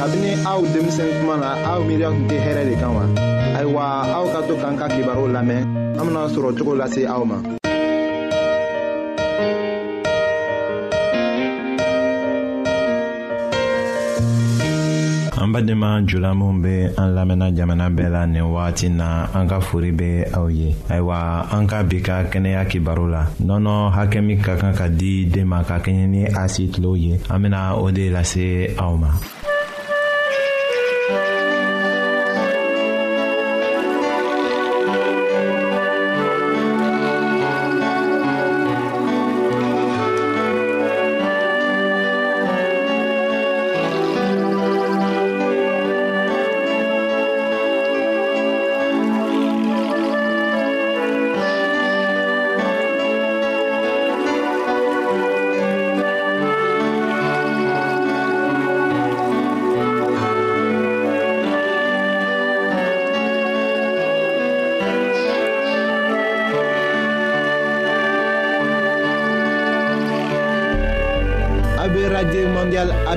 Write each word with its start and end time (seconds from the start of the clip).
kabini 0.00 0.32
aw 0.48 0.64
denmisɛn 0.72 1.12
kuma 1.20 1.36
na 1.36 1.50
aw 1.68 1.78
miiriya 1.84 2.08
tun 2.08 2.24
tɛ 2.30 2.36
hɛrɛ 2.44 2.62
de 2.72 2.74
kan 2.80 2.92
wa 2.96 3.04
ayiwa 3.58 3.82
aw 4.16 4.24
ka 4.32 4.40
to 4.48 4.54
k'an 4.60 4.74
ka 4.80 4.86
kibaru 4.94 5.24
lamɛn 5.36 5.60
an 6.00 6.04
bena 6.08 6.22
sɔrɔ 6.34 6.50
cogo 6.56 6.72
lase 6.80 7.02
aw 7.04 7.20
ma 7.28 7.36
an 15.42 15.48
badenma 15.52 15.90
jula 16.08 16.32
minw 16.32 16.62
be 16.64 16.74
an 16.96 17.08
lamɛnna 17.16 17.52
jamana 17.52 17.86
bɛɛ 17.92 18.08
la 18.14 18.24
nin 18.26 18.48
wagati 18.56 18.88
na 18.88 19.28
an 19.36 19.44
ka 19.52 19.60
fori 19.60 19.92
be 19.92 20.24
aw 20.32 20.46
ye 20.48 20.72
ayiwa 20.88 21.44
an 21.52 21.66
ka 21.68 21.82
bi 21.82 22.00
ka 22.00 22.24
kɛnɛya 22.32 22.64
kibaru 22.72 23.04
la 23.12 23.28
nɔnɔ 23.36 23.92
hakɛ 23.96 24.24
min 24.24 24.40
ka 24.40 24.56
kan 24.56 24.72
ka 24.72 24.88
di 24.88 25.26
den 25.28 25.44
ma 25.46 25.60
ka 25.62 25.76
kɛɲɛ 25.76 26.04
ni 26.08 26.24
a 26.24 26.48
si 26.48 26.70
tilew 26.72 26.96
ye 26.96 27.20
an 27.28 27.38
bena 27.42 27.76
o 27.76 27.90
de 27.90 28.08
lase 28.08 28.72
aw 28.80 28.96
ma 28.96 29.12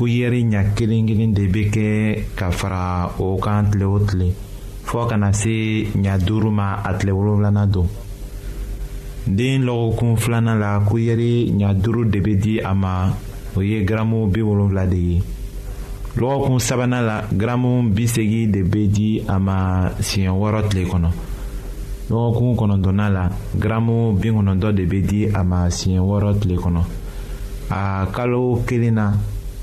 ko 0.00 0.06
yɛri 0.08 0.44
ɲa 0.48 0.62
kelen 0.74 1.04
kelen 1.06 1.34
de 1.34 1.44
bɛ 1.52 1.62
kɛ 1.74 1.86
ka 2.38 2.50
fara 2.50 3.12
o 3.18 3.36
kan 3.36 3.68
tile 3.70 3.84
o 3.84 3.98
tile 3.98 4.32
fɔɔ 4.86 5.04
kana 5.10 5.30
se 5.32 5.84
ɲa 6.04 6.16
duuru 6.26 6.50
ma 6.50 6.80
a 6.82 6.94
tile 6.96 7.10
wolonfilana 7.12 7.66
don 7.70 7.86
den 9.26 9.62
lɔgɔkun 9.66 10.16
filanan 10.16 10.58
la 10.58 10.80
ko 10.88 10.96
yɛri 10.96 11.52
ɲa 11.52 11.74
duuru 11.74 12.06
de 12.10 12.18
bɛ 12.20 12.34
di 12.42 12.58
a 12.60 12.72
ma 12.74 13.12
o 13.54 13.60
ye 13.60 13.84
garamu 13.84 14.26
bi 14.32 14.40
wolonfila 14.40 14.86
de 14.88 14.96
ye 14.96 15.22
lɔgɔkun 16.16 16.58
sabanan 16.58 17.04
la 17.06 17.20
garamu 17.30 17.90
bi 17.94 18.04
segin 18.08 18.50
de 18.52 18.62
bɛ 18.62 18.88
di 18.94 19.22
a 19.28 19.38
ma 19.38 19.84
siɲɛ 20.00 20.30
wɔɔrɔ 20.32 20.68
tile 20.70 20.88
kɔnɔ 20.88 21.08
lɔgɔkun 22.10 22.56
kɔnɔntɔnnan 22.56 23.12
la 23.12 23.28
garamu 23.58 24.16
bi 24.18 24.30
kɔnɔntɔn 24.30 24.74
de 24.76 24.84
bɛ 24.86 25.02
di 25.06 25.26
a 25.28 25.44
ma 25.44 25.68
siɲɛ 25.68 26.00
wɔɔrɔ 26.00 26.38
tile 26.40 26.56
kɔnɔ 26.56 26.80
a 27.68 28.08
kalo 28.14 28.64
kelen 28.66 28.94
na. 28.94 29.12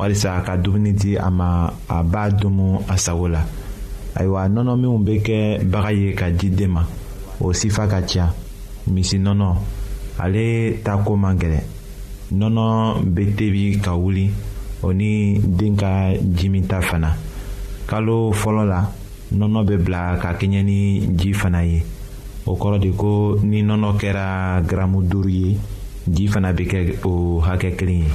walisa 0.00 0.36
a 0.38 0.40
ka 0.40 0.56
dumuni 0.56 0.94
di 0.96 1.12
a 1.16 1.28
ma 1.28 1.68
a 1.88 2.00
b'a 2.02 2.30
dumu 2.32 2.80
a 2.88 2.96
sago 2.96 3.28
la 3.28 3.44
ayiwa 4.16 4.48
nɔnɔ 4.48 4.72
minw 4.80 4.98
bɛ 5.06 5.14
kɛ 5.26 5.38
baga 5.70 5.90
ye 5.92 6.14
ka 6.16 6.30
di 6.32 6.48
den 6.48 6.70
ma 6.72 6.82
o 7.38 7.52
sifa 7.52 7.84
ka 7.86 8.00
ca 8.08 8.32
misi 8.88 9.18
nɔnɔ 9.20 9.46
ale 10.18 10.80
ta 10.82 10.96
ko 11.04 11.16
man 11.20 11.36
gɛlɛn 11.36 11.60
nɔnɔ 12.32 12.64
bɛ 13.12 13.22
tebi 13.36 13.76
ka 13.78 13.92
wuli 13.94 14.30
o 14.82 14.88
ni 14.90 15.36
den 15.38 15.76
ka 15.76 16.14
jimita 16.16 16.80
fana 16.80 17.12
kalo 17.86 18.32
fɔlɔ 18.32 18.64
la 18.66 18.80
nɔnɔ 19.36 19.60
bɛ 19.68 19.76
bila 19.84 20.16
ka 20.16 20.32
kɛɲɛ 20.32 20.62
ni 20.64 21.10
ji 21.14 21.34
fana 21.36 21.60
ye 21.62 21.84
o 22.48 22.56
kɔrɔ 22.56 22.80
de 22.80 22.90
ko 22.96 23.36
ni 23.44 23.60
nɔnɔ 23.62 23.98
kɛra 24.00 24.62
garamu 24.64 25.02
duuru 25.04 25.28
ye 25.28 25.58
ji 26.08 26.26
fana 26.26 26.54
bɛ 26.56 26.64
kɛ 26.64 26.80
o 27.04 27.38
hakɛ 27.44 27.76
kelen 27.76 28.04
ye. 28.04 28.08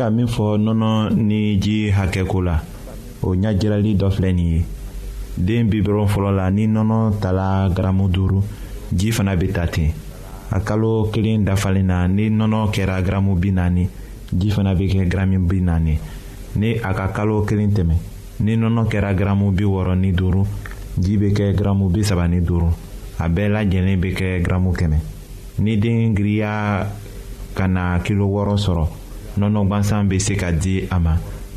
ka 0.00 0.06
min 0.16 0.26
fɔ 0.34 0.46
nɔnɔ 0.64 0.92
ni 1.28 1.42
ji 1.62 1.78
hakɛko 1.96 2.38
la 2.48 2.56
o 3.26 3.34
ɲajirali 3.42 3.92
dɔ 4.00 4.08
filɛ 4.14 4.30
nin 4.36 4.48
ye 4.54 4.64
den 5.46 5.68
bi 5.70 5.78
fɔlɔ 5.84 6.30
la 6.38 6.48
ni 6.50 6.64
nɔnɔ 6.66 7.20
tala 7.20 7.68
garamu 7.76 8.08
duuru 8.08 8.40
ji 8.98 9.10
fana 9.12 9.36
bɛ 9.36 9.52
ta 9.52 9.66
ten 9.66 9.92
a 10.52 10.60
kalo 10.60 11.04
kelen 11.12 11.44
dafalen 11.44 11.84
na 11.88 12.06
ni 12.08 12.30
nɔnɔ 12.30 12.70
kɛra 12.72 12.96
garamu 13.04 13.34
bi 13.40 13.50
naani 13.52 13.86
ji 14.32 14.48
fana 14.50 14.72
bɛ 14.74 14.88
kɛ 14.88 15.04
garamu 15.12 15.36
bi 15.46 15.60
naani 15.60 15.98
ni 16.56 16.74
a 16.82 16.94
ka 16.94 17.08
kalo 17.12 17.42
kelen 17.44 17.70
tɛmɛ 17.76 17.94
ni 18.40 18.56
nɔnɔ 18.56 18.88
kɛra 18.90 19.14
garamu 19.18 19.52
bi 19.54 19.64
wɔɔrɔ 19.64 19.98
ni 20.00 20.12
duuru 20.12 20.46
ji 20.98 21.18
bɛ 21.18 21.28
kɛ 21.36 21.54
garamu 21.58 21.90
bi 21.92 22.02
saba 22.02 22.26
ni 22.26 22.40
duuru 22.40 22.68
a 23.18 23.28
bɛɛ 23.28 23.48
lajɛlen 23.52 24.00
bɛ 24.00 24.14
kɛ 24.16 24.42
garamu 24.44 24.72
kɛmɛ 24.72 24.98
ni 25.58 25.76
den 25.76 26.14
giriya 26.16 26.86
ka 27.54 27.66
na 27.68 27.98
kilo 28.02 28.24
wɔɔrɔ 28.32 28.56
sɔrɔ 28.56 28.86
nɔnɔ 29.40 29.60
gwansan 29.68 30.08
bɛ 30.08 30.16
se 30.20 30.34
ka 30.36 30.50
di 30.52 30.82
a 30.90 30.98
ma 31.00 31.14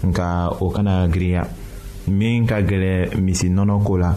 nka 0.08 0.26
o 0.64 0.70
kana 0.70 1.08
giriya 1.12 1.44
min 2.08 2.46
ka 2.48 2.58
gɛlɛ 2.62 3.16
misi 3.20 3.48
nɔnɔ 3.50 3.84
ko 3.84 3.94
la 3.98 4.12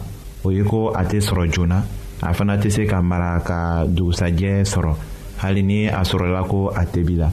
o 0.45 0.49
ye 0.51 0.63
ko 0.63 0.89
a 0.95 1.03
tɛ 1.03 1.17
sɔrɔ 1.19 1.45
joona 1.53 1.77
a 2.21 2.33
fana 2.33 2.55
tɛ 2.57 2.69
se 2.71 2.85
ka 2.85 3.01
mara 3.01 3.39
ka 3.45 3.85
dugusajɛ 3.85 4.63
sɔrɔ 4.63 4.93
hali 5.41 5.61
ni 5.63 5.87
a 5.87 6.01
sɔrɔla 6.03 6.41
ko 6.47 6.69
a 6.73 6.85
tebi 6.85 7.15
la 7.17 7.29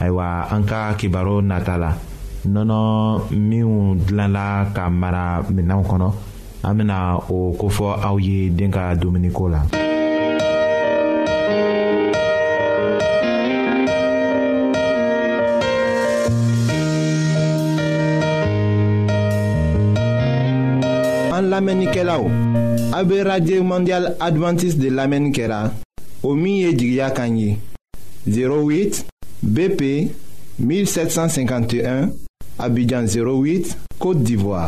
ayiwa 0.00 0.46
an 0.54 0.62
ka 0.64 0.94
kibaru 0.94 1.42
nata 1.44 1.76
la 1.76 1.90
nɔnɔ 2.46 2.78
minnu 3.32 3.96
dilanla 4.06 4.68
ka 4.74 4.88
mara 4.90 5.42
minɛnw 5.50 5.82
kɔnɔ 5.90 6.10
an 6.62 6.76
bɛna 6.78 6.96
o 7.30 7.52
kofɔ 7.58 7.98
aw 8.06 8.16
ye 8.18 8.48
den 8.50 8.70
ka 8.72 8.94
dumuniko 8.94 9.48
la. 9.52 9.60
An 21.54 21.60
la 21.60 21.66
menike 21.72 22.02
la 22.02 22.16
ou, 22.18 22.30
abe 22.98 23.20
Radye 23.22 23.60
Mondial 23.62 24.16
Adventist 24.18 24.76
de 24.82 24.88
la 24.90 25.06
menike 25.06 25.46
la, 25.46 25.70
o 26.26 26.32
miye 26.34 26.72
jigya 26.76 27.12
kanyi, 27.14 27.60
08 28.26 29.04
BP 29.40 29.82
1751, 30.58 32.08
abidjan 32.58 33.06
08, 33.06 33.76
Kote 34.02 34.24
Divoa. 34.26 34.66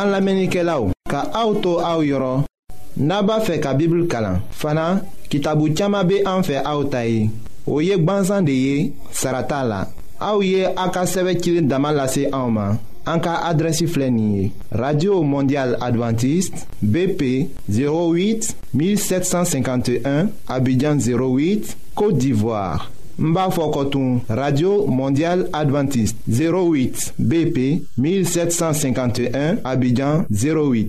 An 0.00 0.08
la 0.08 0.22
menike 0.24 0.62
la 0.64 0.78
ou, 0.80 0.96
ka 1.04 1.26
auto 1.42 1.74
a 1.84 1.90
ou 1.98 2.06
yoron, 2.08 2.46
naba 2.96 3.42
fe 3.44 3.58
ka 3.60 3.74
bibul 3.76 4.06
kalan, 4.08 4.40
fana 4.50 5.02
ki 5.28 5.42
tabu 5.44 5.74
tchama 5.74 6.00
be 6.08 6.22
an 6.24 6.40
fe 6.42 6.56
a 6.64 6.72
ou 6.78 6.88
tayi, 6.88 7.28
o 7.68 7.82
yek 7.84 8.00
banzan 8.08 8.48
de 8.48 8.56
ye, 8.62 8.80
sarata 9.12 9.60
la. 9.74 9.82
Aouye 10.24 10.64
Aka 10.76 11.00
a 11.02 11.60
Damalase 11.62 12.28
en 12.32 12.78
en 13.06 14.50
radio 14.72 15.20
mondial 15.22 15.76
adventiste 15.82 16.64
bp 16.80 17.50
08 17.68 18.56
1751 18.72 20.28
abidjan 20.48 20.96
08 20.96 21.76
côte 21.94 22.16
d'ivoire 22.16 22.90
Mbafo 23.18 23.70
radio 24.30 24.86
mondial 24.86 25.50
adventiste 25.52 26.16
08 26.26 27.12
bp 27.18 27.82
1751 27.98 29.56
abidjan 29.62 30.24
08 30.30 30.88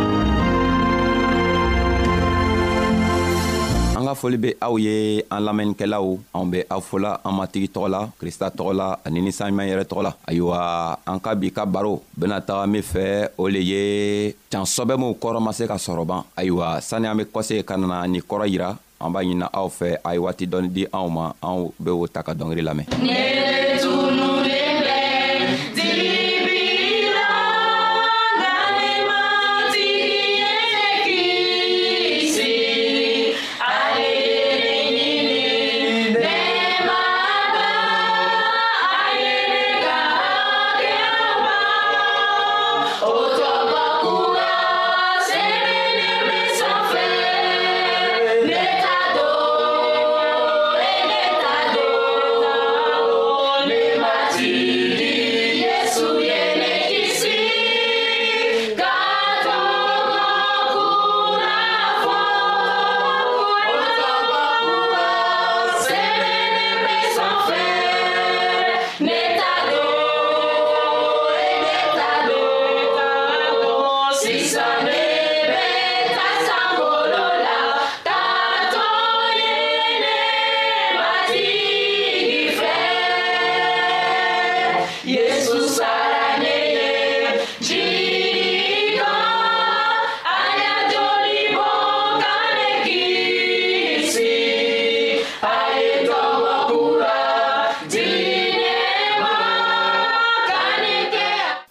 ka 4.11 4.19
foli 4.23 4.35
be 4.43 4.49
aw 4.65 4.75
ye 4.75 5.23
an 5.31 5.39
lamɛnnikɛlaw 5.47 6.05
anw 6.35 6.45
be 6.51 6.59
aw 6.73 6.81
fola 6.83 7.11
an 7.23 7.33
matigi 7.39 7.69
tɔgɔ 7.71 7.87
la 7.93 8.01
krista 8.19 8.51
tɔgɔ 8.57 8.71
la 8.79 8.87
ani 9.05 9.19
ni 9.21 9.31
saɲuman 9.37 9.69
yɛrɛ 9.69 9.83
tɔgɔ 9.87 10.01
la 10.03 10.11
ayiwa 10.29 10.57
an 11.11 11.19
ka 11.23 11.31
bi 11.39 11.47
ka 11.57 11.63
baro 11.65 12.01
bena 12.19 12.41
taga 12.47 12.67
min 12.67 12.83
fɛ 12.91 13.05
o 13.37 13.47
le 13.47 13.59
ye 13.71 13.81
can 14.51 14.65
sɔbɛmuw 14.75 15.15
kɔrɔ 15.21 15.39
ma 15.41 15.51
se 15.53 15.63
ka 15.71 15.75
sɔrɔ 15.85 16.03
ban 16.09 16.21
ayiwa 16.35 16.81
sanni 16.81 17.07
an 17.07 17.17
be 17.19 17.23
kɔse 17.23 17.63
ka 17.63 17.77
nana 17.77 18.05
nin 18.07 18.21
kɔrɔ 18.29 18.45
yira 18.51 18.69
an 18.99 19.09
b'a 19.13 19.23
ɲina 19.23 19.47
aw 19.53 19.67
fɛ 19.79 19.97
a 20.03 20.09
ye 20.15 20.19
waati 20.19 20.45
dɔɔni 20.51 20.69
di 20.75 20.83
anw 20.91 21.07
ma 21.09 21.31
anw 21.41 21.71
be 21.83 21.89
o 21.91 22.05
ta 22.07 22.21
ka 22.23 22.33
dɔngeri 22.33 22.61
lamɛn 22.67 22.87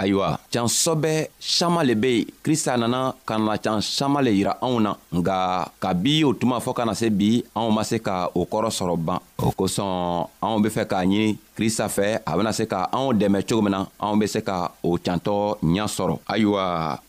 ayiwa 0.01 0.39
can 0.51 0.67
sɔbɛ 0.67 1.13
saman 1.39 1.85
le 1.87 1.95
be 1.95 2.11
yen 2.19 2.27
krista 2.43 2.75
nana 2.77 3.15
ka 3.29 3.37
na 3.39 3.57
can 3.59 3.81
saman 3.83 4.25
le 4.25 4.31
yira 4.33 4.53
anw 4.67 4.79
na 4.81 4.93
nga 5.19 5.69
kabi 5.83 6.25
o 6.25 6.33
tuma 6.33 6.57
fɔɔ 6.65 6.75
ka 6.79 6.85
na 6.85 6.95
se 6.95 7.11
bi 7.19 7.45
anw 7.59 7.69
ma 7.77 7.83
se 7.85 7.97
ka 8.07 8.15
o 8.35 8.41
kɔrɔ 8.51 8.69
sɔrɔ 8.79 8.97
ban 9.05 9.19
o 9.39 9.51
kosɔn 9.59 10.25
anw 10.45 10.57
be 10.63 10.69
fɛ 10.77 10.85
k'a 10.91 11.05
ɲini 11.05 11.37
krista 11.61 11.89
fɛ 11.93 12.07
a 12.25 12.37
bena 12.37 12.53
se 12.59 12.65
ka 12.73 12.79
anw 12.97 13.13
dɛmɛ 13.21 13.39
cogo 13.49 13.63
min 13.63 13.73
na 13.77 13.81
anw 14.05 14.17
be 14.21 14.27
se 14.35 14.41
ka 14.49 14.57
o 14.89 14.97
cantɔ 15.05 15.33
ɲa 15.75 15.85
sɔrɔ 15.97 16.15
ayiwa 16.33 16.63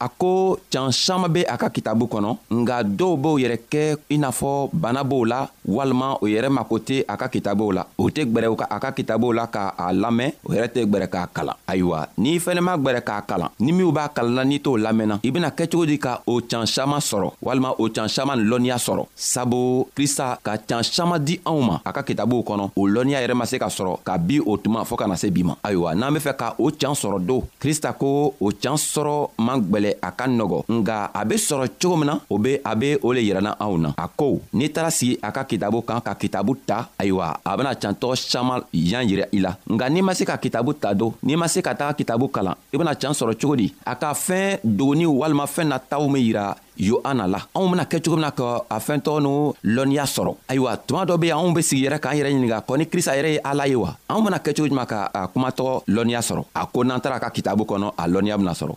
a 0.05 0.07
ko 0.21 0.59
can 0.71 0.91
saman 0.91 1.31
be 1.35 1.41
a 1.53 1.55
ka 1.61 1.69
kitabu 1.75 2.05
kɔnɔ 2.13 2.29
nga 2.59 2.83
dɔw 2.83 3.13
b'o 3.23 3.39
yɛrɛ 3.41 3.57
kɛ 3.71 3.83
i 4.13 4.17
n'a 4.17 4.29
fɔ 4.39 4.51
bana 4.73 5.01
b'o 5.05 5.23
la 5.31 5.39
walima 5.65 6.07
o 6.21 6.25
yɛrɛ 6.27 6.49
mako 6.51 6.77
tɛ 6.87 6.95
a 7.07 7.15
ka 7.15 7.27
kitabuw 7.33 7.69
la 7.77 7.83
o 7.97 8.09
tɛ 8.09 8.21
gwɛrɛ 8.31 8.47
a 8.75 8.77
ka 8.83 8.89
kitabuw 8.97 9.31
la 9.39 9.47
k'a 9.47 9.85
lamɛn 10.01 10.31
o 10.43 10.49
yɛrɛ 10.51 10.67
tɛ 10.75 10.79
gwɛrɛ 10.89 11.07
k'a 11.13 11.25
kalan 11.35 11.55
ayiwa 11.71 11.99
n'i 12.17 12.37
fɛnɛ 12.43 12.61
ma 12.67 12.75
gwɛrɛ 12.83 13.01
k'a 13.07 13.21
kalan 13.29 13.49
ni 13.57 13.71
minw 13.71 13.91
b'a 13.95 14.09
kalanna 14.15 14.43
n'i 14.43 14.59
t'o 14.59 14.75
lamɛnna 14.77 15.15
i 15.23 15.31
bena 15.31 15.49
kɛ 15.51 15.63
cogo 15.71 15.85
di 15.87 15.97
ka 15.97 16.19
o 16.27 16.41
can 16.49 16.65
saman 16.65 16.99
sɔrɔ 16.99 17.27
walima 17.41 17.69
o 17.79 17.87
can 17.95 18.09
saman 18.15 18.39
lɔnniya 18.51 18.75
sɔrɔ 18.85 19.03
sabu 19.15 19.87
krista 19.95 20.37
ka 20.43 20.57
can 20.69 20.83
saman 20.83 21.23
di 21.23 21.37
anw 21.45 21.61
ma 21.67 21.75
a 21.85 21.91
ka 21.95 22.01
kitabuw 22.03 22.43
kɔnɔ 22.43 22.63
o 22.75 22.81
lɔnniya 22.93 23.23
yɛrɛ 23.25 23.33
ma 23.35 23.45
se 23.45 23.57
ka 23.57 23.67
sɔrɔ 23.77 23.95
ka 24.03 24.17
bi 24.17 24.40
o 24.45 24.57
tuma 24.57 24.83
fɔɔ 24.83 24.97
kana 24.97 25.15
se 25.17 25.29
bi 25.29 25.43
ma 25.43 25.55
ayiwa 25.63 25.95
n'an 25.95 26.13
be 26.13 26.19
fɛ 26.19 26.35
ka 26.35 26.55
o 26.59 26.71
can 26.71 26.93
sɔrɔ 26.93 27.25
do 27.25 27.43
krista 27.59 27.93
ko 27.93 28.33
o 28.39 28.51
can 28.59 28.75
sɔrɔ 28.75 29.29
man 29.39 29.61
gwɛlɛ 29.61 29.95
a 30.01 30.11
ka 30.11 30.25
nɔgɔ 30.27 30.63
nga 30.69 31.09
a 31.13 31.25
be 31.25 31.35
sɔrɔ 31.35 31.69
cogo 31.79 31.95
min 31.97 32.07
na 32.07 32.19
o 32.29 32.37
be 32.37 32.59
a 32.63 32.75
be 32.75 32.95
o 33.01 33.11
le 33.13 33.21
yirɛna 33.21 33.55
anw 33.59 33.77
na 33.77 33.93
a 33.97 34.07
ko 34.07 34.41
n'i 34.53 34.69
taara 34.69 34.91
sigi 34.91 35.17
a 35.21 35.31
ka 35.31 35.43
kitabu 35.43 35.81
kan 35.85 36.01
ka 36.01 36.13
kitabu 36.15 36.55
ta 36.65 36.89
ayiwa 36.99 37.37
a 37.45 37.57
bena 37.57 37.73
cantɔgɔ 37.75 38.15
saman 38.17 38.61
yan 38.73 39.07
yirɛ 39.07 39.27
i 39.31 39.39
la 39.39 39.55
nga 39.67 39.89
n'i 39.89 40.01
ma 40.01 40.13
se 40.13 40.23
ka 40.25 40.37
kitabu 40.37 40.73
ta 40.79 40.93
do 40.93 41.13
n'i 41.23 41.35
ma 41.35 41.47
se 41.47 41.61
ka 41.61 41.73
taga 41.75 41.93
kitabu 41.95 42.27
kalan 42.31 42.55
i 42.73 42.77
bena 42.77 42.95
can 42.95 43.11
sɔrɔ 43.11 43.39
cogo 43.39 43.55
di 43.55 43.73
a 43.85 43.95
ka 43.95 44.13
fɛɛn 44.13 44.59
dogoni 44.63 45.05
walima 45.05 45.45
fɛɛn 45.45 45.67
nataw 45.69 46.07
min 46.11 46.23
yira 46.25 46.55
yo 46.81 46.99
an 47.05 47.21
na 47.21 47.27
la 47.29 47.39
anw 47.53 47.67
bena 47.71 47.85
kɛ 47.85 47.97
cogo 48.03 48.17
min 48.17 48.25
na 48.25 48.31
ka 48.39 48.49
a 48.65 48.77
fɛntɔ 48.85 49.13
n'u 49.21 49.33
lɔnniya 49.75 50.05
sɔrɔ 50.15 50.33
ayiwa 50.49 50.71
tuma 50.87 51.03
dɔ 51.07 51.19
be 51.21 51.27
yan 51.29 51.37
anw 51.45 51.53
be 51.55 51.61
sigi 51.61 51.85
yɛrɛ 51.85 51.99
k'an 52.03 52.17
yɛrɛ 52.17 52.29
ɲininga 52.33 52.57
kɔ 52.67 52.73
ni 52.77 52.85
krista 52.91 53.13
yɛrɛ 53.17 53.29
ye 53.37 53.39
ala 53.45 53.65
ye 53.69 53.75
wa 53.77 53.95
anw 54.09 54.21
bena 54.25 54.39
kɛ 54.41 54.51
cogo 54.55 54.67
juman 54.69 54.87
ka 54.89 55.09
a 55.13 55.27
kumatɔgɔ 55.29 55.73
lɔnniya 55.85 56.21
sɔrɔ 56.29 56.43
a 56.55 56.65
ko 56.65 56.83
n'an 56.83 56.99
tara 57.01 57.19
ka 57.21 57.29
kitabu 57.29 57.63
kɔnɔ 57.69 57.93
a 57.97 58.03
lɔnniya 58.09 58.37
bena 58.41 58.51
sɔrɔ 58.57 58.73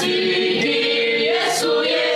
Yesu 0.00 1.82
ye 1.84 2.09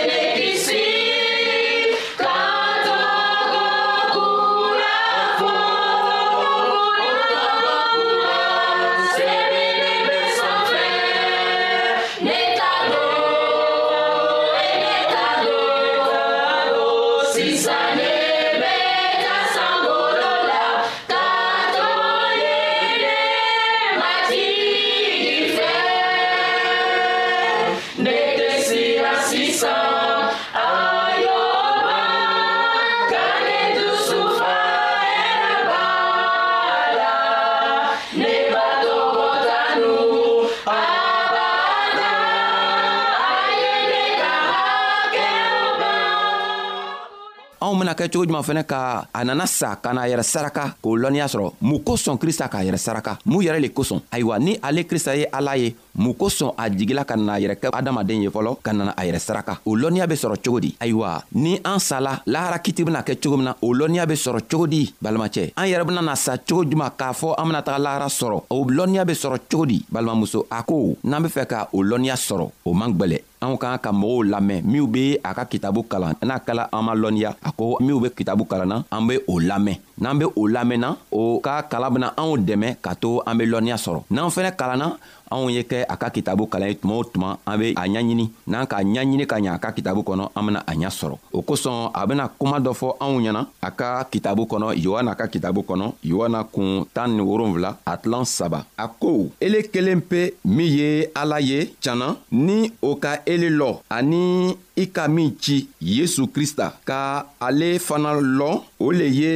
kɛ 48.07 48.11
cogo 48.15 48.23
juman 48.25 48.43
fɛnɛ 48.43 48.63
ka 48.65 49.07
a 49.13 49.23
nana 49.25 49.45
sa 49.47 49.75
ka 49.81 49.93
n'a 49.93 50.05
yɛrɛ 50.07 50.21
saraka 50.23 50.75
k'o 50.81 50.95
lɔnniya 50.97 51.27
sɔrɔ 51.27 51.53
mun 51.61 51.79
kosɔn 51.83 52.17
krista 52.17 52.47
k'a 52.49 52.63
yɛrɛ 52.63 52.77
saraka 52.77 53.17
mun 53.25 53.43
yɛrɛ 53.43 53.59
le 53.61 53.69
kosɔn 53.69 54.01
ayiwa 54.11 54.39
ni 54.39 54.57
ale 54.61 54.83
krista 54.85 55.15
ye 55.17 55.25
ala 55.33 55.55
ye 55.57 55.75
mun 55.95 56.13
kosɔn 56.13 56.53
a 56.57 56.69
jigila 56.69 57.03
ka 57.05 57.15
nana 57.15 57.33
a 57.33 57.39
yɛrɛ 57.39 57.55
kɛ 57.61 57.69
adamaden 57.73 58.21
ye 58.23 58.29
fɔlɔ 58.29 58.57
ka 58.61 58.71
nana 58.73 58.93
a 58.97 59.03
yɛrɛ 59.03 59.19
saraka 59.19 59.59
o 59.65 59.75
lɔnniya 59.75 60.07
be 60.07 60.13
sɔrɔ 60.15 60.35
cogo 60.45 60.59
di 60.59 60.75
ayiwa 60.79 61.23
ni 61.33 61.59
an 61.65 61.79
sala 61.79 62.21
lahara 62.27 62.59
kiti 62.63 62.83
bena 62.83 63.01
kɛ 63.01 63.17
cogo 63.21 63.35
min 63.37 63.45
na 63.45 63.53
o 63.61 63.73
lɔnniya 63.73 64.05
be 64.07 64.13
sɔrɔ 64.15 64.39
cogo 64.49 64.67
di 64.67 64.93
balimacɛ 65.01 65.53
an 65.57 65.65
yɛrɛ 65.67 65.83
benana 65.85 66.15
sa 66.15 66.37
cogo 66.37 66.63
juman 66.63 66.91
k'a 66.97 67.13
fɔ 67.13 67.33
an 67.37 67.45
bena 67.47 67.61
taga 67.63 67.79
lahara 67.79 68.07
sɔrɔ 68.09 68.43
o 68.49 68.65
lɔnniya 68.65 69.05
be 69.07 69.13
sɔrɔ 69.13 69.37
cogo 69.49 69.65
di 69.65 69.83
balimamuso 69.91 70.45
a 70.51 70.61
ko 70.63 70.95
n'an 71.03 71.23
be 71.23 71.29
fɛ 71.29 71.47
ka 71.49 71.67
o 71.73 71.77
lɔnniya 71.81 72.13
sɔrɔ 72.15 72.51
o 72.65 72.73
man 72.73 72.93
gwɛlɛ 72.93 73.21
anw 73.45 73.55
k'an 73.61 73.77
ka 73.83 73.91
mɔgɔw 74.01 74.21
lamɛn 74.33 74.59
minw 74.71 74.85
be 74.93 75.03
a 75.27 75.29
ka 75.37 75.43
kitabu 75.51 75.81
kalan 75.91 76.13
n'a 76.27 76.35
kɛla 76.45 76.63
an 76.75 76.81
ma 76.87 76.93
lɔnniya 77.01 77.29
a 77.47 77.49
ko 77.57 77.63
minw 77.85 77.97
be 78.03 78.07
kitabu 78.19 78.43
kalanna 78.51 78.77
an 78.95 79.03
be 79.07 79.15
o 79.31 79.33
lamɛn 79.49 79.77
n'an 80.01 80.15
be 80.19 80.25
o 80.39 80.41
lamɛnna 80.55 80.89
o 81.19 81.21
ka 81.45 81.53
kalan 81.71 81.91
bena 81.93 82.07
anw 82.21 82.31
dɛmɛ 82.47 82.69
ka 82.85 82.91
to 83.01 83.09
an 83.29 83.33
be 83.37 83.43
lɔnniya 83.51 83.77
sɔrɔ 83.85 84.01
n'an 84.13 84.33
fɛnɛ 84.35 84.51
kalanna 84.59 84.87
anw 85.33 85.49
ye 85.49 85.63
kɛ 85.63 85.85
a 85.89 85.95
ka 85.97 86.09
kitabu 86.09 86.47
kalan 86.49 86.69
ye 86.69 86.75
tuma 86.75 86.95
o 86.97 87.03
tuma 87.03 87.37
an 87.45 87.59
be 87.59 87.73
a 87.75 87.81
ɲaɲini 87.87 88.29
n'an 88.47 88.67
k'a 88.67 88.81
ɲaɲini 88.83 89.25
ka 89.27 89.37
ɲa 89.43 89.55
a 89.55 89.59
ka 89.59 89.71
kitabu 89.71 90.01
kɔnɔ 90.03 90.29
an 90.35 90.45
bena 90.45 90.63
a 90.67 90.73
ɲa 90.73 90.89
sɔrɔ 90.99 91.15
o 91.33 91.41
kosɔn 91.41 91.91
a 91.93 92.05
bena 92.07 92.27
kuma 92.29 92.59
dɔ 92.59 92.71
fɔ 92.73 92.89
anw 92.99 93.19
ɲɛna 93.25 93.41
a 93.61 93.69
ka 93.71 93.87
kitabu 94.11 94.43
kɔnɔ 94.45 94.67
yohana 94.85 95.15
ka 95.17 95.27
kitabu 95.27 95.61
kɔnɔ 95.65 95.93
yohana 96.03 96.43
kun 96.51 96.85
tan 96.93 97.09
ni 97.17 97.21
wolonfila 97.23 97.77
a 97.85 97.97
tilan 97.97 98.25
saba 98.25 98.65
a 98.77 98.87
ko 98.87 99.29
ele 99.41 99.63
kelen 99.73 100.01
pe 100.01 100.31
min 100.45 100.71
ye 100.77 101.07
ala 101.15 101.39
ye 101.39 101.65
tiɲana 101.81 102.17
ni 102.31 102.71
o 102.81 102.95
ka 102.95 103.17
ele 103.25 103.49
lɔ 103.49 103.69
ani 103.89 104.55
i 104.75 104.85
ka 104.91 105.07
min 105.07 105.31
ci 105.39 105.55
yesu 105.81 106.27
krista 106.27 106.67
ka 106.87 106.99
ale 107.45 107.69
fana 107.87 108.09
lɔn 108.37 108.55
o 108.85 108.87
le 108.99 109.07
ye 109.21 109.31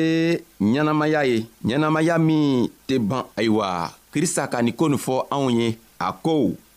ɲɛnamaya 0.73 1.21
ye 1.31 1.37
ɲɛnamaya 1.67 2.15
min 2.27 2.41
tɛ 2.87 2.95
ban 3.09 3.23
ayiwa 3.37 3.67
krista 4.13 4.41
ka 4.51 4.57
nin 4.61 4.75
ko 4.79 4.85
nin 4.89 4.99
fɔ 5.05 5.15
anw 5.35 5.47
ye 5.59 5.67
a 6.07 6.09
ko 6.23 6.33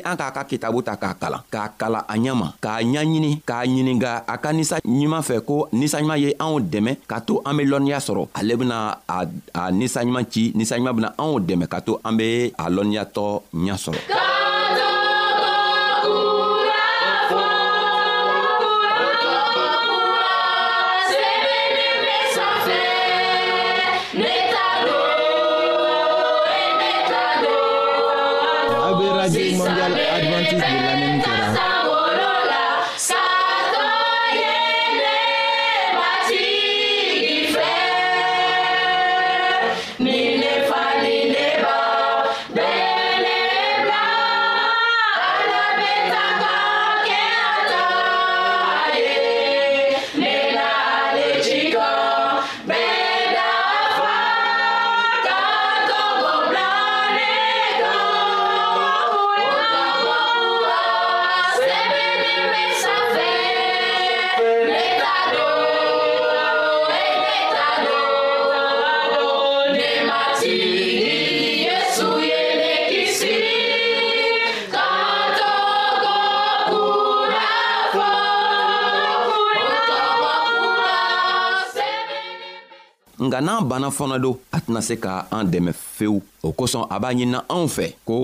ni 0.00 0.02
an 0.08 0.16
k'a 0.16 0.32
ka 0.32 0.42
kitabu 0.48 0.80
ta 0.80 0.96
k'a 0.96 1.12
kalan 1.20 1.44
k'a 1.52 1.76
kala 1.76 2.00
a 2.08 2.16
ɲɛma 2.16 2.48
k'a 2.64 2.74
ɲaɲini 2.92 3.32
k'a 3.44 3.62
ɲininga 3.70 4.12
a 4.24 4.34
ka 4.42 4.50
ninsa 4.56 4.76
ɲuman 4.80 5.20
fɛ 5.28 5.36
ko 5.44 5.68
ninsaɲuman 5.76 6.18
ye 6.24 6.28
anw 6.40 6.56
dɛmɛ 6.72 6.92
ka 7.10 7.20
to 7.20 7.40
an 7.44 7.52
be 7.60 7.64
lɔnniya 7.68 7.98
sɔrɔ 8.00 8.22
ale 8.32 8.52
bena 8.56 8.78
a 9.08 9.62
ninsaɲuman 9.70 10.24
ci 10.32 10.52
ninsaɲuman 10.56 10.94
bena 10.96 11.08
anw 11.20 11.36
dɛmɛ 11.46 11.64
ka 11.68 11.78
to 11.84 12.00
an 12.04 12.16
be 12.16 12.30
a 12.58 12.64
lɔnniyatɔ 12.76 13.26
ɲa 13.52 13.74
sɔrɔ 13.84 14.00
nka 83.20 83.40
n'an 83.44 83.60
banna 83.68 83.90
fana 83.92 84.16
don 84.18 84.40
a 84.52 84.58
tɛna 84.64 84.80
se 84.88 84.94
ka 84.96 85.28
an 85.36 85.44
dɛmɛ 85.52 85.72
fewu 85.96 86.22
o 86.42 86.48
kosɔn 86.58 86.86
a 86.90 86.96
b'a 87.02 87.08
ɲinina 87.18 87.40
anw 87.54 87.66
fɛ 87.76 87.86
ko 88.08 88.16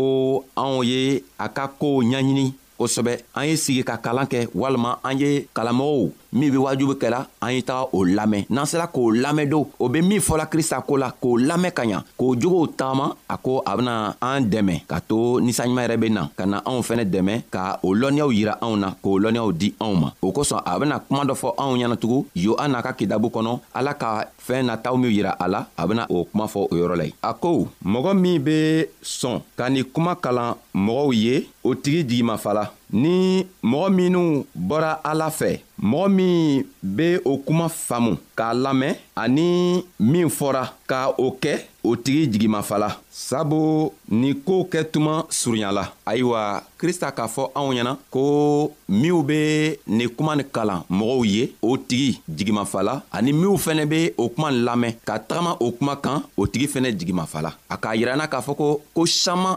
anw 0.63 0.81
ye 0.91 1.23
a 1.39 1.47
ka 1.57 1.65
koow 1.81 2.01
ɲaɲini 2.11 2.47
kosɛbɛ 2.79 3.13
an 3.39 3.45
ye 3.49 3.57
sigi 3.65 3.83
ka 3.89 3.97
kalan 4.05 4.27
kɛ 4.33 4.41
walima 4.61 4.91
an 5.05 5.15
ye 5.19 5.31
kalanmɔgɔw 5.55 6.11
min 6.37 6.53
be 6.53 6.59
wajubi 6.61 6.99
kɛla 7.01 7.25
an 7.41 7.51
ye 7.55 7.63
taga 7.65 7.89
o 7.93 8.03
lamɛn 8.05 8.45
n'an 8.51 8.67
sera 8.67 8.87
k'o 8.93 9.11
lamɛn 9.11 9.49
do 9.49 9.61
o 9.81 9.89
be 9.89 10.03
min 10.03 10.21
fɔla 10.21 10.47
krista 10.53 10.83
ko 10.87 10.97
la 11.01 11.09
k'o 11.11 11.37
lamɛn 11.41 11.73
ka 11.73 11.83
ɲa 11.85 12.03
k'o 12.19 12.35
jogow 12.37 12.67
tagama 12.67 13.15
a 13.29 13.39
ko 13.39 13.63
a 13.65 13.77
bena 13.77 14.15
an 14.21 14.45
dɛmɛ 14.51 14.85
ka 14.87 15.01
to 15.01 15.41
ninsanɲuman 15.41 15.85
yɛrɛ 15.87 15.97
be 16.01 16.11
na 16.11 16.29
ka 16.37 16.45
na 16.47 16.61
anw 16.67 16.83
fɛnɛ 16.85 17.05
dɛmɛ 17.09 17.41
ka 17.51 17.81
o 17.83 17.95
lɔnniyaw 17.95 18.31
yira 18.37 18.59
anw 18.61 18.77
na 18.77 18.93
k'o 19.03 19.17
lɔnniyaw 19.19 19.53
di 19.57 19.73
anw 19.81 19.95
ma 19.97 20.13
o 20.21 20.33
kosɔn 20.33 20.61
a 20.67 20.79
bena 20.79 20.99
kuma 21.09 21.25
dɔ 21.25 21.35
fɔ 21.35 21.55
anw 21.57 21.75
ɲɛnatugun 21.79 22.25
yohana 22.37 22.83
ka 22.83 22.93
kitabu 22.93 23.29
kɔnɔ 23.33 23.59
ala 23.73 23.95
ka 23.95 24.27
fɛɛn 24.47 24.67
nataw 24.69 24.95
minw 24.97 25.09
yira 25.11 25.31
a 25.41 25.49
la 25.49 25.67
a 25.79 25.87
bena 25.87 26.07
o 26.11 26.25
kuma 26.25 26.45
fɔ 26.45 26.69
o 26.71 26.75
yɔrɔ 26.77 26.97
la 26.97 27.05
ye 27.05 27.15
a 27.23 27.33
ko 27.33 27.69
mɔgɔ 27.85 28.13
min 28.21 28.43
be 28.45 28.85
sɔn 29.03 29.41
ka 29.57 29.71
nin 29.71 29.85
kuma 29.85 30.17
kalan 30.17 30.55
mɔgɔw 30.75 31.15
ye 31.15 31.49
o 31.65 31.75
tigi 31.75 32.05
jigimafala 32.05 32.69
ni 32.93 33.47
mɔgɔ 33.65 33.89
minw 33.91 34.43
bɔra 34.55 35.01
ala 35.05 35.31
fɛ 35.31 35.61
mɔgɔ 35.83 36.09
min 36.09 36.65
be 36.83 37.19
o 37.25 37.39
kuma 37.39 37.69
faamu 37.69 38.17
k'a 38.37 38.55
lamɛn 38.55 38.95
ani 39.17 39.85
min 39.99 40.29
fɔra 40.29 40.71
ka 40.87 41.11
o 41.19 41.33
kɛ 41.41 41.61
o 41.85 41.97
tigi 41.97 42.29
jigimafala 42.33 42.97
sabu 43.11 43.91
nin 44.11 44.35
koow 44.45 44.65
kɛ 44.73 44.85
tuma 44.93 45.27
surunyala 45.31 45.93
ayiwa 46.07 46.63
krista 46.79 47.11
k'a 47.11 47.27
fɔ 47.29 47.51
anw 47.55 47.73
ɲɛna 47.75 47.97
ko 48.11 48.73
minw 48.89 49.23
be 49.23 49.77
nin 49.87 50.09
kuma 50.09 50.37
ni 50.37 50.45
kalan 50.45 50.83
mɔgɔw 50.91 51.25
ye 51.27 51.53
o 51.63 51.77
tigi 51.77 52.21
jigimafala 52.31 53.03
ani 53.13 53.33
minw 53.33 53.57
fɛnɛ 53.57 53.85
be 53.89 54.11
o 54.17 54.29
kuma 54.29 54.51
lamɛn 54.51 54.95
ka 55.05 55.19
tagama 55.19 55.57
o 55.61 55.73
kuma 55.73 55.97
kan 55.97 56.23
o 56.37 56.47
tigi 56.47 56.67
fɛnɛ 56.69 56.97
jigimafala 56.97 57.53
a 57.69 57.77
k'a 57.77 57.97
yirana 57.97 58.29
k'a 58.31 58.41
fɔ 58.43 58.57
ko 58.57 58.81
ko 58.95 59.07
saman 59.07 59.57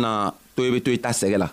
bena 0.01 0.33
to 0.55 0.63
i 0.65 0.71
be 0.71 0.79
to 0.85 0.91
i 0.91 0.97
ta 1.03 1.09
sɛgɛ 1.13 1.37
la 1.37 1.47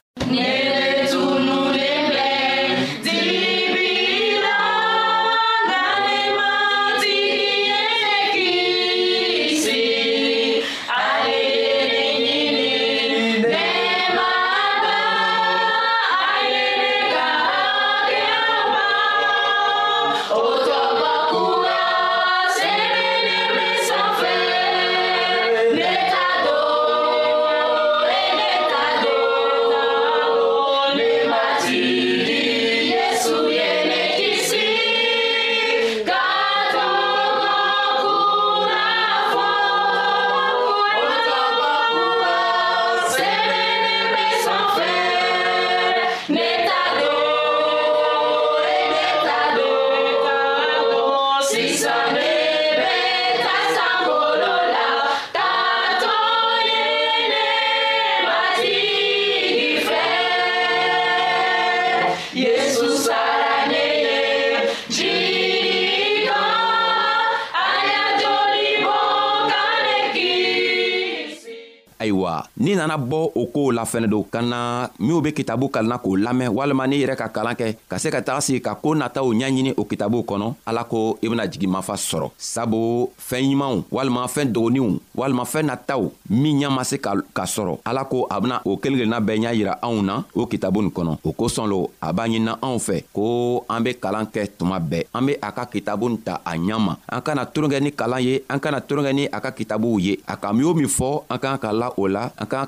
nana 72.79 72.97
bɔ 72.97 73.21
o 73.35 73.47
koow 73.53 73.71
la 73.73 73.85
fɛnɛ 73.85 74.07
don 74.07 74.25
ka 74.31 74.41
na 74.43 74.89
minw 74.99 75.21
be 75.21 75.31
kitabu 75.33 75.69
kalanna 75.69 75.99
k'o 75.99 76.15
lamɛn 76.17 76.49
walima 76.55 76.87
n'i 76.87 77.03
yɛrɛ 77.03 77.17
ka 77.17 77.29
kalan 77.29 77.55
kɛ 77.59 77.77
ka 77.91 77.99
se 77.99 78.09
ka 78.11 78.21
taga 78.23 78.41
sigi 78.41 78.61
ka 78.63 78.75
koo 78.77 78.95
nataw 78.95 79.25
ɲaɲini 79.35 79.75
o 79.77 79.85
kitabuw 79.85 80.23
kɔnɔ 80.23 80.47
ala 80.67 80.85
ko 80.85 81.19
i 81.23 81.29
bena 81.29 81.47
jigi 81.51 81.67
mafa 81.67 81.95
sɔrɔ 81.95 82.31
sabu 82.39 83.11
fɛɛn 83.19 83.51
ɲumanw 83.53 83.83
walima 83.91 84.27
fɛɛn 84.27 84.53
dogoninw 84.53 84.99
walima 85.17 85.43
fɛɛn 85.45 85.67
nataw 85.67 86.11
min 86.31 86.61
ɲa 86.61 86.71
ma 86.71 86.83
se 86.85 86.97
ka 86.99 87.13
sɔrɔ 87.45 87.79
ala 87.85 88.05
ko 88.05 88.27
a 88.31 88.41
bena 88.41 88.61
o 88.65 88.77
kelen 88.77 88.99
kelenna 88.99 89.21
bɛɛ 89.21 89.39
ɲa 89.47 89.55
yira 89.55 89.79
anw 89.83 90.03
na 90.03 90.23
o 90.35 90.47
kitabu 90.47 90.83
nin 90.83 90.91
kɔnɔ 90.91 91.19
o 91.25 91.33
kosɔn 91.33 91.67
lo 91.69 91.91
a 92.01 92.13
b'a 92.13 92.29
ɲinina 92.29 92.59
anw 92.63 92.79
fɛ 92.79 93.03
ko 93.13 93.65
an 93.69 93.83
be 93.83 93.95
kalan 93.95 94.27
kɛ 94.27 94.49
tuma 94.59 94.79
bɛɛ 94.81 95.05
an 95.15 95.27
be 95.27 95.33
a 95.43 95.51
ka 95.53 95.65
kitabu 95.67 96.09
nin 96.11 96.19
ta 96.23 96.41
a 96.47 96.53
ɲa 96.55 96.79
ma 96.79 96.97
an 97.11 97.21
kana 97.23 97.45
toron 97.47 97.69
kɛ 97.71 97.83
ni 97.83 97.91
kalan 97.93 98.23
ye 98.23 98.41
an 98.49 98.61
kana 98.61 98.81
toron 98.81 99.05
kɛ 99.05 99.15
ni 99.15 99.27
a 99.27 99.41
ka 99.41 99.51
kitabuw 99.51 99.99
ye 100.01 100.19
a 100.29 100.37
ka 100.37 100.53
min 100.53 100.65
o 100.65 100.75
min 100.75 100.87
fɔ 100.87 101.25
an 101.31 101.39
k'an 101.39 101.59
ka 101.59 101.73
la 101.73 101.91
o 101.97 102.07
la 102.07 102.31
an 102.39 102.47
k'an 102.47 102.68